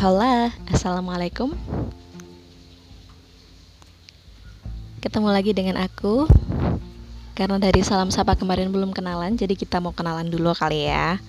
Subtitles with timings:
[0.00, 1.52] Halo, assalamualaikum.
[5.04, 6.24] Ketemu lagi dengan aku.
[7.36, 11.20] Karena dari salam sapa kemarin belum kenalan, jadi kita mau kenalan dulu kali ya.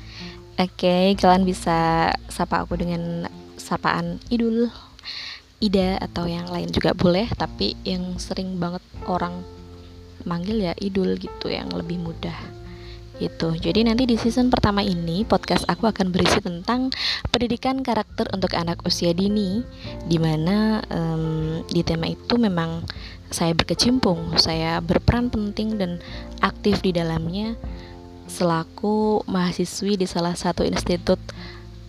[0.55, 3.27] Oke, kalian bisa sapa aku dengan
[3.59, 4.71] sapaan Idul,
[5.59, 9.43] Ida atau yang lain juga boleh, tapi yang sering banget orang
[10.23, 12.60] manggil ya Idul gitu yang lebih mudah
[13.21, 13.53] itu.
[13.53, 16.89] Jadi nanti di season pertama ini podcast aku akan berisi tentang
[17.29, 19.61] pendidikan karakter untuk anak usia dini,
[20.09, 22.81] di mana um, di tema itu memang
[23.31, 26.01] saya berkecimpung, saya berperan penting dan
[26.43, 27.55] aktif di dalamnya
[28.27, 31.19] selaku mahasiswi di salah satu institut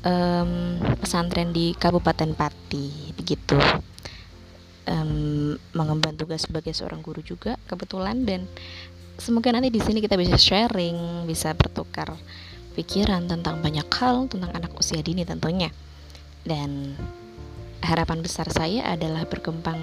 [0.06, 3.58] um, pesantren di Kabupaten Pati, begitu.
[4.82, 8.50] Um, mengemban tugas sebagai seorang guru juga kebetulan dan
[9.22, 12.10] semoga nanti di sini kita bisa sharing, bisa bertukar
[12.74, 15.70] pikiran tentang banyak hal tentang anak usia dini tentunya.
[16.42, 16.98] Dan
[17.78, 19.78] harapan besar saya adalah berkembang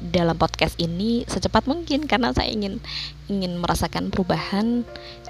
[0.00, 2.80] dalam podcast ini secepat mungkin karena saya ingin
[3.28, 4.84] ingin merasakan perubahan,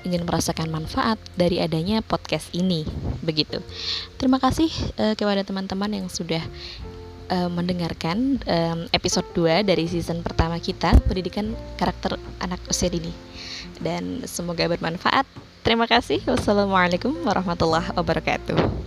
[0.06, 2.86] ingin merasakan manfaat dari adanya podcast ini.
[3.22, 3.62] Begitu.
[4.14, 4.70] Terima kasih
[5.03, 6.42] uh, kepada teman-teman yang sudah
[7.28, 13.10] uh, mendengarkan um, episode 2 dari season pertama kita pendidikan karakter anak usia dini.
[13.82, 15.28] Dan semoga bermanfaat.
[15.66, 16.22] Terima kasih.
[16.24, 18.85] Wassalamualaikum warahmatullahi wabarakatuh